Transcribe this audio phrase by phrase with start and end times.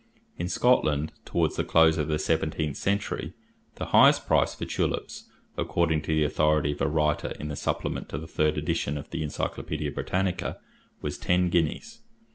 [0.35, 3.33] In Scotland, towards the close of the seventeenth century,
[3.75, 8.09] the highest price for tulips, according to the authority of a writer in the supplement
[8.09, 10.57] to the third edition of the Encyclopedia Britannica,
[11.03, 11.99] was ten guineas.